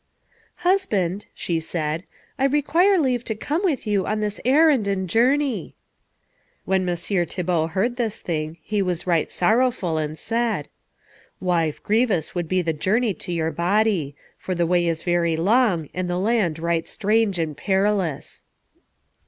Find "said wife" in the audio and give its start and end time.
10.17-11.83